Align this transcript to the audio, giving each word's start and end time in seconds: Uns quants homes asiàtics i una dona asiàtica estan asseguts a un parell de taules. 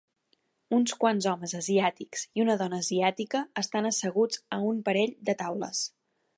Uns 0.77 0.93
quants 1.03 1.27
homes 1.31 1.53
asiàtics 1.59 2.23
i 2.39 2.43
una 2.45 2.57
dona 2.63 2.81
asiàtica 2.85 3.45
estan 3.65 3.91
asseguts 3.93 4.43
a 4.59 4.63
un 4.73 4.81
parell 4.89 5.15
de 5.31 5.41
taules. 5.45 5.89